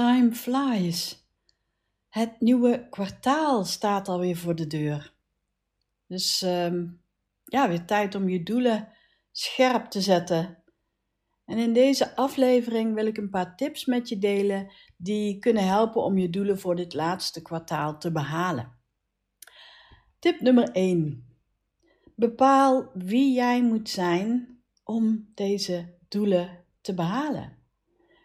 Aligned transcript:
Time 0.00 0.32
flies. 0.32 1.28
Het 2.08 2.40
nieuwe 2.40 2.88
kwartaal 2.90 3.64
staat 3.64 4.08
alweer 4.08 4.36
voor 4.36 4.54
de 4.54 4.66
deur. 4.66 5.12
Dus 6.06 6.42
ehm, 6.42 6.86
ja, 7.44 7.68
weer 7.68 7.84
tijd 7.84 8.14
om 8.14 8.28
je 8.28 8.42
doelen 8.42 8.88
scherp 9.30 9.84
te 9.86 10.00
zetten. 10.00 10.62
En 11.44 11.58
in 11.58 11.72
deze 11.72 12.16
aflevering 12.16 12.94
wil 12.94 13.06
ik 13.06 13.16
een 13.16 13.30
paar 13.30 13.56
tips 13.56 13.84
met 13.84 14.08
je 14.08 14.18
delen 14.18 14.72
die 14.96 15.38
kunnen 15.38 15.66
helpen 15.66 16.02
om 16.02 16.18
je 16.18 16.30
doelen 16.30 16.58
voor 16.58 16.76
dit 16.76 16.94
laatste 16.94 17.42
kwartaal 17.42 17.98
te 17.98 18.12
behalen. 18.12 18.78
Tip 20.18 20.40
nummer 20.40 20.70
1. 20.70 21.24
Bepaal 22.16 22.90
wie 22.94 23.32
jij 23.32 23.62
moet 23.62 23.88
zijn 23.88 24.62
om 24.84 25.30
deze 25.34 25.94
doelen 26.08 26.64
te 26.80 26.94
behalen. 26.94 27.58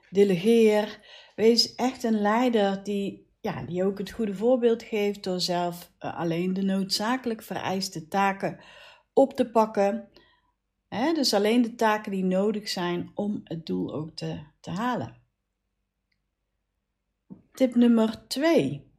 Delegeer. 0.09 0.99
Wees 1.35 1.75
echt 1.75 2.03
een 2.03 2.21
leider 2.21 2.83
die 2.83 3.25
ja, 3.45 3.63
die 3.63 3.83
ook 3.83 3.97
het 3.97 4.11
goede 4.11 4.35
voorbeeld 4.35 4.83
geeft 4.83 5.23
door 5.23 5.39
zelf 5.39 5.91
eh, 5.97 6.17
alleen 6.19 6.53
de 6.53 6.61
noodzakelijk 6.61 7.41
vereiste 7.41 8.07
taken 8.07 8.59
op 9.13 9.33
te 9.33 9.49
pakken. 9.49 10.09
dus 10.89 11.33
alleen 11.33 11.61
de 11.61 11.75
taken 11.75 12.11
die 12.11 12.23
nodig 12.23 12.69
zijn 12.69 13.11
om 13.15 13.41
het 13.43 13.65
doel 13.65 13.93
ook 13.93 14.15
te, 14.15 14.39
te 14.59 14.69
halen. 14.69 15.15
Tip 17.51 17.75
nummer 17.75 18.27
2. 18.27 18.91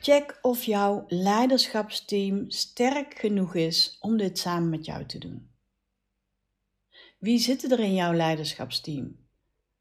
Check 0.00 0.38
of 0.42 0.64
jouw 0.64 1.04
leiderschapsteam 1.08 2.50
sterk 2.50 3.18
genoeg 3.18 3.54
is 3.54 3.96
om 4.00 4.16
dit 4.16 4.38
samen 4.38 4.68
met 4.68 4.84
jou 4.84 5.06
te 5.06 5.18
doen. 5.18 5.50
Wie 7.18 7.38
zitten 7.38 7.70
er 7.70 7.80
in 7.80 7.94
jouw 7.94 8.12
leiderschapsteam? 8.12 9.27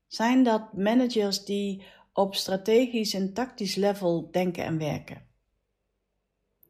Zijn 0.07 0.43
dat 0.43 0.73
managers 0.73 1.45
die 1.45 1.83
op 2.13 2.35
strategisch 2.35 3.13
en 3.13 3.33
tactisch 3.33 3.75
level 3.75 4.31
denken 4.31 4.63
en 4.63 4.77
werken. 4.77 5.25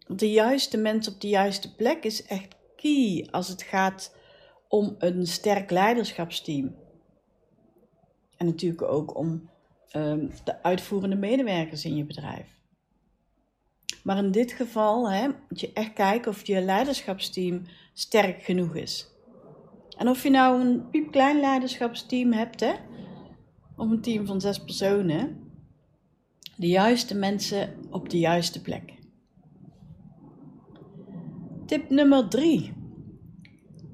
De 0.07 0.31
juiste 0.31 0.77
mens 0.77 1.07
op 1.07 1.21
de 1.21 1.27
juiste 1.27 1.75
plek 1.75 2.03
is 2.03 2.25
echt 2.25 2.55
key 2.75 3.27
als 3.31 3.47
het 3.47 3.61
gaat 3.61 4.15
om 4.67 4.95
een 4.97 5.27
sterk 5.27 5.71
leiderschapsteam. 5.71 6.75
En 8.37 8.45
natuurlijk 8.45 8.81
ook 8.81 9.17
om 9.17 9.49
um, 9.95 10.31
de 10.43 10.63
uitvoerende 10.63 11.15
medewerkers 11.15 11.85
in 11.85 11.95
je 11.95 12.03
bedrijf. 12.03 12.57
Maar 14.03 14.17
in 14.17 14.31
dit 14.31 14.51
geval 14.51 15.11
hè, 15.11 15.27
moet 15.49 15.59
je 15.59 15.73
echt 15.73 15.93
kijken 15.93 16.31
of 16.31 16.47
je 16.47 16.61
leiderschapsteam 16.61 17.61
sterk 17.93 18.43
genoeg 18.43 18.75
is. 18.75 19.07
En 19.97 20.07
of 20.07 20.23
je 20.23 20.29
nou 20.29 20.61
een 20.61 20.89
piepklein 20.89 21.39
leiderschapsteam 21.39 22.31
hebt, 22.31 22.59
hè, 22.59 22.73
of 23.77 23.89
een 23.89 24.01
team 24.01 24.25
van 24.25 24.41
zes 24.41 24.63
personen. 24.63 25.51
De 26.55 26.67
juiste 26.67 27.15
mensen 27.15 27.69
op 27.89 28.09
de 28.09 28.19
juiste 28.19 28.61
plek. 28.61 28.93
Tip 31.65 31.89
nummer 31.89 32.27
3. 32.27 32.73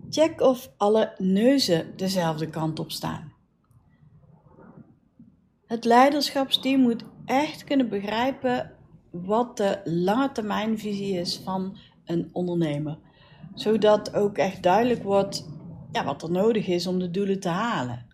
Check 0.10 0.42
of 0.42 0.72
alle 0.78 1.16
neuzen 1.18 1.98
dezelfde 1.98 2.50
kant 2.50 2.80
op 2.80 2.92
staan. 2.92 3.34
Het 5.66 5.86
leiderschapsteam 5.86 6.82
moet 6.82 7.04
echt 7.26 7.64
kunnen 7.64 7.90
begrijpen 7.90 8.72
wat 9.12 9.58
de 9.58 9.82
lange 9.84 10.32
termijnvisie 10.32 11.20
is 11.20 11.38
van 11.38 11.78
een 12.06 12.30
ondernemer. 12.32 12.98
Zodat 13.54 14.14
ook 14.16 14.38
echt 14.38 14.64
duidelijk 14.64 15.04
wordt 15.04 15.50
ja, 15.92 16.04
wat 16.04 16.24
er 16.24 16.32
nodig 16.32 16.68
is 16.68 16.88
om 16.88 17.00
de 17.00 17.12
doelen 17.12 17.40
te 17.40 17.50
halen. 17.50 18.13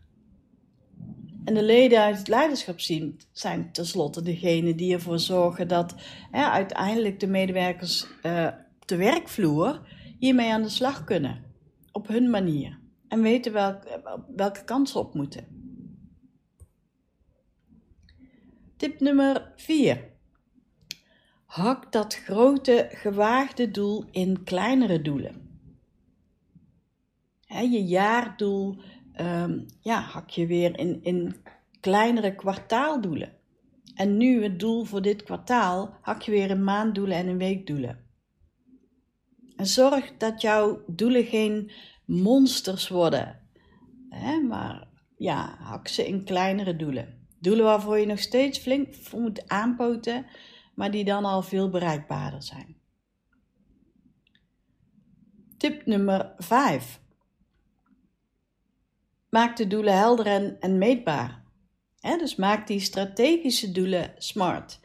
En 1.50 1.56
de 1.56 1.64
leden 1.64 2.00
uit 2.02 2.18
het 2.18 2.28
leiderschapsteam 2.28 3.16
zijn 3.32 3.72
tenslotte 3.72 4.22
degene 4.22 4.76
die 4.76 4.94
ervoor 4.94 5.20
zorgen 5.20 5.68
dat 5.68 5.96
uiteindelijk 6.32 7.20
de 7.20 7.28
medewerkers 7.28 8.04
op 8.80 8.88
de 8.88 8.96
werkvloer 8.96 9.82
hiermee 10.20 10.52
aan 10.52 10.62
de 10.62 10.70
slag 10.70 11.04
kunnen. 11.04 11.44
Op 11.92 12.08
hun 12.08 12.30
manier. 12.30 12.80
En 13.08 13.22
weten 13.22 13.54
welk, 13.54 14.00
welke 14.36 14.64
kansen 14.64 15.00
op 15.00 15.14
moeten. 15.14 15.48
Tip 18.78 19.00
nummer 19.00 19.54
4. 19.56 20.10
Hak 21.46 21.92
dat 21.92 22.16
grote 22.16 22.88
gewaagde 22.92 23.72
doel 23.72 24.06
in 24.12 24.44
kleinere 24.44 25.02
doelen. 25.02 25.62
je 27.48 27.86
jaardoel 27.86 28.82
um, 29.20 29.66
ja, 29.82 30.02
hak 30.02 30.30
je 30.30 30.46
weer 30.46 30.80
in, 30.80 31.04
in 31.04 31.36
kleinere 31.80 32.36
kwartaaldoelen. 32.36 33.38
En 33.96 34.18
nu 34.18 34.44
het 34.44 34.60
doel 34.60 34.84
voor 34.84 35.02
dit 35.02 35.24
kwartaal 35.24 35.98
hak 36.02 36.22
je 36.22 36.32
weer 36.32 36.50
in 36.50 36.64
maanddoelen 36.64 37.18
en 37.18 37.28
in 37.28 37.38
weekdoelen. 37.38 38.00
En 39.56 39.66
zorg 39.66 40.18
dat 40.18 40.42
jouw 40.42 40.84
doelen 40.88 41.26
geen 41.26 41.72
monsters 42.06 42.88
worden, 42.88 43.40
hè, 44.10 44.40
maar 44.40 44.88
ja, 45.18 45.56
hak 45.60 45.88
ze 45.88 46.08
in 46.08 46.24
kleinere 46.24 46.76
doelen. 46.76 47.28
Doelen 47.40 47.66
waarvoor 47.66 47.98
je 47.98 48.06
nog 48.06 48.20
steeds 48.20 48.60
flink 48.60 48.96
moet 49.12 49.48
aanpoten, 49.48 50.26
maar 50.76 50.92
die 50.92 51.04
dan 51.04 51.26
al 51.26 51.42
veel 51.42 51.70
bereikbaarder 51.70 52.44
zijn. 52.44 52.78
Tip 55.58 55.86
nummer 55.86 56.34
5. 56.38 57.02
Maak 59.30 59.58
de 59.58 59.68
doelen 59.68 59.98
helder 59.98 60.58
en, 60.60 60.78
meetbaar. 60.78 61.44
dus 62.02 62.36
maak 62.36 62.68
die 62.68 62.80
strategische 62.80 63.72
doelen 63.72 64.14
smart. 64.18 64.80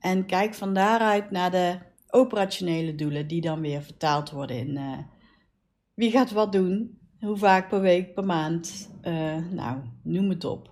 En 0.00 0.26
kijk 0.26 0.54
van 0.54 0.74
daaruit 0.74 1.30
naar 1.30 1.50
de 1.50 1.78
operationele 2.10 2.94
doelen, 2.94 3.26
die 3.26 3.40
dan 3.40 3.60
weer 3.60 3.82
vertaald 3.82 4.30
worden 4.30 4.56
in 4.56 4.76
uh, 4.76 4.98
wie 5.94 6.10
gaat 6.10 6.30
wat 6.30 6.52
doen, 6.52 6.98
hoe 7.20 7.36
vaak 7.36 7.68
per 7.68 7.80
week, 7.80 8.14
per 8.14 8.24
maand. 8.24 8.90
Uh, 9.02 9.36
nou, 9.50 9.78
noem 10.02 10.28
het 10.28 10.44
op. 10.44 10.70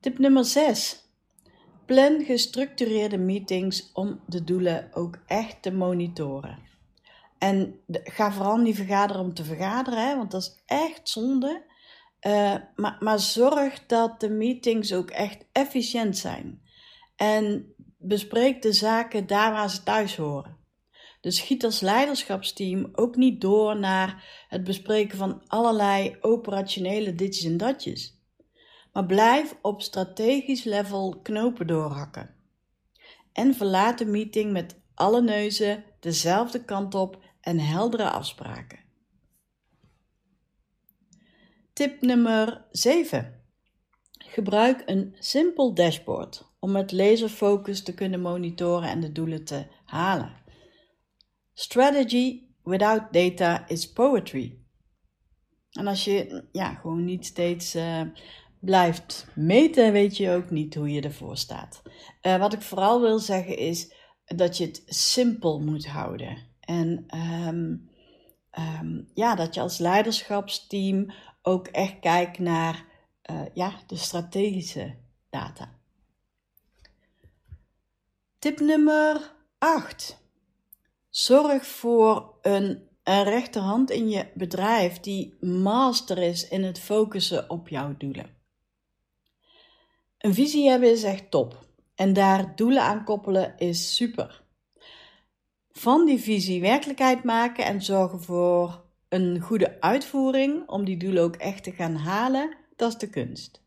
Tip 0.00 0.18
nummer 0.18 0.44
6. 0.44 1.04
Plan 1.86 2.24
gestructureerde 2.24 3.18
meetings 3.18 3.90
om 3.92 4.20
de 4.26 4.44
doelen 4.44 4.88
ook 4.92 5.18
echt 5.26 5.62
te 5.62 5.72
monitoren. 5.72 6.58
En 7.46 7.80
ga 7.88 8.32
vooral 8.32 8.56
niet 8.56 8.76
vergaderen 8.76 9.22
om 9.22 9.34
te 9.34 9.44
vergaderen, 9.44 10.08
hè, 10.08 10.16
want 10.16 10.30
dat 10.30 10.42
is 10.42 10.62
echt 10.64 11.08
zonde. 11.08 11.64
Uh, 12.26 12.54
maar, 12.74 12.96
maar 13.00 13.20
zorg 13.20 13.86
dat 13.86 14.20
de 14.20 14.28
meetings 14.28 14.92
ook 14.92 15.10
echt 15.10 15.44
efficiënt 15.52 16.18
zijn. 16.18 16.62
En 17.16 17.74
bespreek 17.98 18.62
de 18.62 18.72
zaken 18.72 19.26
daar 19.26 19.52
waar 19.52 19.70
ze 19.70 19.82
thuis 19.82 20.16
horen. 20.16 20.56
Dus 21.20 21.36
schiet 21.36 21.64
als 21.64 21.80
leiderschapsteam 21.80 22.88
ook 22.92 23.16
niet 23.16 23.40
door 23.40 23.78
naar 23.78 24.44
het 24.48 24.64
bespreken 24.64 25.18
van 25.18 25.42
allerlei 25.46 26.16
operationele 26.20 27.14
ditjes 27.14 27.44
en 27.44 27.56
datjes. 27.56 28.20
Maar 28.92 29.06
blijf 29.06 29.56
op 29.62 29.82
strategisch 29.82 30.64
level 30.64 31.20
knopen 31.22 31.66
doorhakken. 31.66 32.34
En 33.32 33.54
verlaat 33.54 33.98
de 33.98 34.06
meeting 34.06 34.52
met 34.52 34.80
alle 34.94 35.22
neuzen 35.22 35.84
dezelfde 36.00 36.64
kant 36.64 36.94
op 36.94 37.24
en 37.46 37.58
heldere 37.58 38.10
afspraken. 38.10 38.78
Tip 41.72 42.00
nummer 42.00 42.66
7. 42.70 43.44
Gebruik 44.18 44.82
een 44.86 45.16
simpel 45.18 45.74
dashboard 45.74 46.54
om 46.58 46.72
met 46.72 46.92
laserfocus 46.92 47.82
te 47.82 47.94
kunnen 47.94 48.20
monitoren 48.20 48.88
en 48.88 49.00
de 49.00 49.12
doelen 49.12 49.44
te 49.44 49.66
halen. 49.84 50.32
Strategy 51.52 52.42
without 52.62 53.12
data 53.12 53.68
is 53.68 53.92
poetry. 53.92 54.58
En 55.70 55.86
als 55.86 56.04
je 56.04 56.44
ja, 56.52 56.74
gewoon 56.74 57.04
niet 57.04 57.26
steeds 57.26 57.76
uh, 57.76 58.00
blijft 58.60 59.26
meten, 59.34 59.92
weet 59.92 60.16
je 60.16 60.30
ook 60.30 60.50
niet 60.50 60.74
hoe 60.74 60.90
je 60.90 61.00
ervoor 61.00 61.36
staat. 61.36 61.82
Uh, 62.22 62.38
wat 62.38 62.52
ik 62.52 62.62
vooral 62.62 63.00
wil 63.00 63.18
zeggen 63.18 63.58
is 63.58 63.94
dat 64.24 64.56
je 64.56 64.64
het 64.64 64.82
simpel 64.86 65.60
moet 65.60 65.86
houden. 65.86 66.54
En 66.66 67.06
um, 67.46 67.90
um, 68.58 69.10
ja, 69.14 69.34
dat 69.34 69.54
je 69.54 69.60
als 69.60 69.78
leiderschapsteam 69.78 71.12
ook 71.42 71.66
echt 71.66 71.98
kijk 72.00 72.38
naar 72.38 72.84
uh, 73.30 73.40
ja, 73.54 73.72
de 73.86 73.96
strategische 73.96 74.94
data. 75.30 75.74
Tip 78.38 78.60
nummer 78.60 79.32
8. 79.58 80.18
Zorg 81.08 81.66
voor 81.66 82.34
een, 82.42 82.88
een 83.02 83.22
rechterhand 83.22 83.90
in 83.90 84.08
je 84.08 84.26
bedrijf 84.34 85.00
die 85.00 85.36
master 85.40 86.18
is 86.18 86.48
in 86.48 86.64
het 86.64 86.80
focussen 86.80 87.50
op 87.50 87.68
jouw 87.68 87.94
doelen. 87.98 88.36
Een 90.18 90.34
visie 90.34 90.68
hebben 90.68 90.90
is 90.90 91.02
echt 91.02 91.30
top. 91.30 91.64
En 91.94 92.12
daar 92.12 92.56
doelen 92.56 92.82
aan 92.82 93.04
koppelen 93.04 93.58
is 93.58 93.94
super. 93.94 94.44
Van 95.78 96.06
die 96.06 96.18
visie 96.18 96.60
werkelijkheid 96.60 97.24
maken 97.24 97.64
en 97.64 97.82
zorgen 97.82 98.22
voor 98.22 98.84
een 99.08 99.40
goede 99.40 99.80
uitvoering 99.80 100.68
om 100.68 100.84
die 100.84 100.96
doelen 100.96 101.22
ook 101.22 101.36
echt 101.36 101.62
te 101.62 101.72
gaan 101.72 101.94
halen, 101.94 102.56
dat 102.76 102.92
is 102.92 102.98
de 102.98 103.10
kunst. 103.10 103.62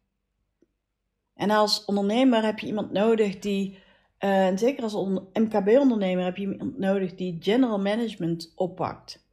En 1.34 1.50
als 1.50 1.86
ondernemer 1.86 2.44
heb 2.44 2.60
je 2.60 2.68
iemand 2.68 2.92
nodig 2.92 3.40
die, 3.40 3.78
uh, 4.20 4.48
en 4.48 4.58
zeker 4.58 4.84
als 4.84 4.94
MKB-ondernemer 5.34 6.24
heb 6.24 6.38
je 6.38 6.42
iemand 6.42 6.78
nodig 6.78 7.16
die 7.16 7.38
general 7.40 7.80
management 7.80 8.52
oppakt. 8.56 9.28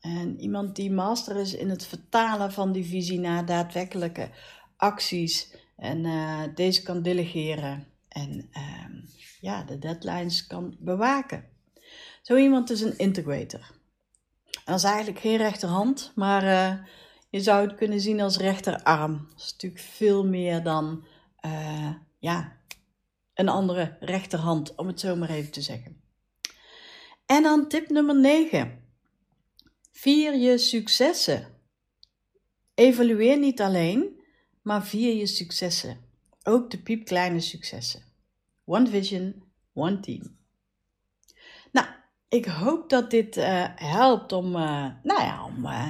En 0.00 0.40
iemand 0.40 0.76
die 0.76 0.90
master 0.90 1.36
is 1.36 1.54
in 1.54 1.70
het 1.70 1.86
vertalen 1.86 2.52
van 2.52 2.72
die 2.72 2.84
visie 2.84 3.20
naar 3.20 3.46
daadwerkelijke 3.46 4.30
acties 4.76 5.56
en 5.76 6.04
uh, 6.04 6.42
deze 6.54 6.82
kan 6.82 7.02
delegeren 7.02 7.86
en 8.08 8.48
uh, 8.52 9.02
ja, 9.40 9.62
de 9.62 9.78
deadlines 9.78 10.46
kan 10.46 10.76
bewaken. 10.78 11.50
Zo 12.22 12.36
iemand 12.36 12.70
is 12.70 12.80
een 12.80 12.98
integrator. 12.98 13.70
dat 14.64 14.76
is 14.76 14.84
eigenlijk 14.84 15.18
geen 15.18 15.36
rechterhand, 15.36 16.12
maar 16.14 16.44
uh, 16.44 16.86
je 17.30 17.40
zou 17.40 17.66
het 17.66 17.76
kunnen 17.76 18.00
zien 18.00 18.20
als 18.20 18.36
rechterarm. 18.36 19.26
Dat 19.30 19.40
is 19.40 19.52
natuurlijk 19.52 19.82
veel 19.82 20.26
meer 20.26 20.62
dan 20.62 21.04
uh, 21.46 21.94
ja, 22.18 22.56
een 23.34 23.48
andere 23.48 23.96
rechterhand, 24.00 24.74
om 24.74 24.86
het 24.86 25.00
zo 25.00 25.16
maar 25.16 25.30
even 25.30 25.50
te 25.50 25.60
zeggen. 25.60 26.00
En 27.26 27.42
dan 27.42 27.68
tip 27.68 27.88
nummer 27.88 28.16
9. 28.16 28.82
Vier 29.92 30.36
je 30.36 30.58
successen. 30.58 31.46
Evalueer 32.74 33.38
niet 33.38 33.60
alleen, 33.60 34.20
maar 34.62 34.86
vier 34.86 35.14
je 35.14 35.26
successen. 35.26 36.00
Ook 36.42 36.70
de 36.70 36.78
piepkleine 36.78 37.40
successen. 37.40 38.02
One 38.64 38.88
vision, 38.88 39.42
one 39.72 40.00
team. 40.00 40.41
Ik 42.32 42.44
hoop 42.44 42.90
dat 42.90 43.10
dit 43.10 43.36
uh, 43.36 43.64
helpt 43.74 44.32
om, 44.32 44.46
uh, 44.56 44.86
nou 45.02 45.22
ja, 45.22 45.44
om 45.44 45.64
uh, 45.64 45.86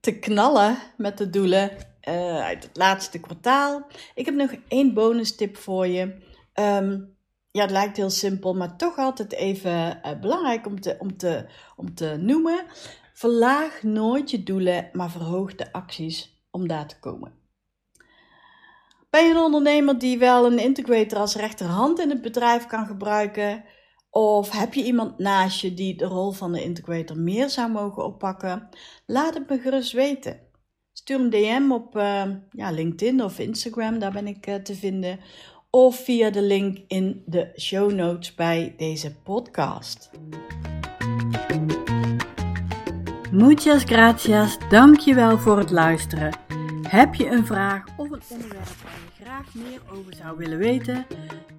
te 0.00 0.18
knallen 0.18 0.76
met 0.96 1.18
de 1.18 1.30
doelen 1.30 1.70
uit 2.40 2.62
het 2.62 2.76
laatste 2.76 3.20
kwartaal. 3.20 3.86
Ik 4.14 4.24
heb 4.24 4.34
nog 4.34 4.54
één 4.68 4.94
bonus 4.94 5.36
tip 5.36 5.56
voor 5.56 5.86
je. 5.86 6.02
Um, 6.54 7.16
ja, 7.50 7.62
het 7.62 7.70
lijkt 7.70 7.96
heel 7.96 8.10
simpel, 8.10 8.54
maar 8.54 8.76
toch 8.76 8.96
altijd 8.96 9.32
even 9.32 10.00
belangrijk 10.20 10.66
om 10.66 10.80
te, 10.80 10.96
om, 10.98 11.16
te, 11.16 11.46
om 11.76 11.94
te 11.94 12.16
noemen. 12.16 12.64
Verlaag 13.12 13.82
nooit 13.82 14.30
je 14.30 14.42
doelen, 14.42 14.88
maar 14.92 15.10
verhoog 15.10 15.54
de 15.54 15.72
acties 15.72 16.44
om 16.50 16.68
daar 16.68 16.86
te 16.86 16.98
komen. 16.98 17.32
Ben 19.10 19.24
je 19.24 19.30
een 19.30 19.36
ondernemer 19.36 19.98
die 19.98 20.18
wel 20.18 20.46
een 20.46 20.58
integrator 20.58 21.18
als 21.18 21.36
rechterhand 21.36 22.00
in 22.00 22.10
het 22.10 22.22
bedrijf 22.22 22.66
kan 22.66 22.86
gebruiken? 22.86 23.64
Of 24.16 24.50
heb 24.50 24.74
je 24.74 24.84
iemand 24.84 25.18
naast 25.18 25.60
je 25.60 25.74
die 25.74 25.96
de 25.96 26.04
rol 26.04 26.30
van 26.30 26.52
de 26.52 26.62
integrator 26.62 27.18
meer 27.18 27.50
zou 27.50 27.70
mogen 27.70 28.04
oppakken? 28.04 28.68
Laat 29.06 29.34
het 29.34 29.48
me 29.48 29.58
gerust 29.58 29.92
weten. 29.92 30.40
Stuur 30.92 31.20
een 31.20 31.30
DM 31.30 31.72
op 31.72 31.96
uh, 31.96 32.22
ja, 32.50 32.70
LinkedIn 32.70 33.22
of 33.22 33.38
Instagram, 33.38 33.98
daar 33.98 34.12
ben 34.12 34.26
ik 34.26 34.46
uh, 34.46 34.54
te 34.54 34.74
vinden. 34.74 35.20
Of 35.70 35.96
via 35.96 36.30
de 36.30 36.42
link 36.42 36.78
in 36.86 37.22
de 37.26 37.52
show 37.60 37.92
notes 37.92 38.34
bij 38.34 38.74
deze 38.76 39.14
podcast. 39.14 40.10
Muchas 43.32 43.82
gracias, 43.82 44.58
dankjewel 44.68 45.38
voor 45.38 45.58
het 45.58 45.70
luisteren. 45.70 46.43
Heb 46.88 47.14
je 47.14 47.30
een 47.30 47.46
vraag 47.46 47.84
of 47.96 48.10
een 48.10 48.22
onderwerp 48.28 48.68
waar 48.82 48.92
je 49.16 49.24
graag 49.24 49.46
meer 49.52 49.80
over 49.92 50.14
zou 50.22 50.36
willen 50.36 50.58
weten? 50.58 51.06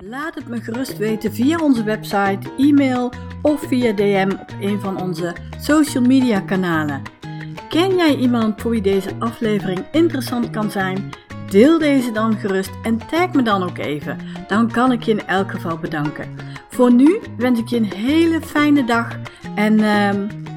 Laat 0.04 0.36
het 0.36 0.48
me 0.48 0.62
gerust 0.62 0.98
weten 0.98 1.34
via 1.34 1.58
onze 1.58 1.84
website, 1.84 2.50
e-mail 2.58 3.14
of 3.42 3.62
via 3.68 3.94
DM 3.94 4.32
op 4.32 4.52
een 4.62 4.80
van 4.80 5.02
onze 5.02 5.36
social 5.60 6.04
media 6.04 6.40
kanalen. 6.40 7.02
Ken 7.70 7.96
jij 7.96 8.16
iemand 8.16 8.62
voor 8.62 8.72
wie 8.72 8.82
deze 8.82 9.10
aflevering 9.20 9.86
interessant 9.92 10.50
kan 10.50 10.72
zijn? 10.72 11.10
Deel 11.50 11.80
deze 11.80 12.12
dan 12.12 12.38
gerust 12.38 12.72
en 12.84 12.98
tag 12.98 13.34
me 13.34 13.42
dan 13.42 13.64
ook 13.64 13.78
even. 13.78 14.18
Dan 14.48 14.72
kan 14.72 14.92
ik 14.92 15.04
je 15.04 15.12
in 15.12 15.28
elk 15.28 15.52
geval 15.52 15.78
bedanken. 15.78 16.36
Voor 16.70 16.94
nu 16.94 17.20
wens 17.38 17.60
ik 17.60 17.68
je 17.68 17.78
een 17.78 17.94
hele 17.94 18.42
fijne 18.42 18.86
dag 18.86 19.18
en 19.56 19.80
uh, 19.80 20.10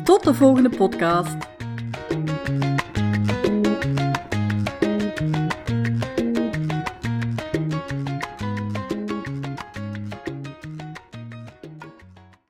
tot 0.05 0.25
de 0.25 0.35
volgende 0.35 0.71
podcast. 0.71 1.37